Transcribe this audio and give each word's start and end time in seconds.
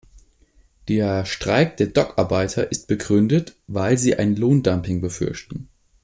Der 0.87 1.25
Streik 1.25 1.77
der 1.77 1.85
Dockarbeiter 1.85 2.71
ist 2.71 2.87
begründet, 2.87 3.55
weil 3.67 3.99
sie 3.99 4.15
ein 4.15 4.35
Lohndumping 4.35 4.99
befürchten. 4.99 5.69